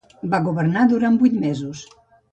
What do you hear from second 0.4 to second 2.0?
governar durant vuit mesos.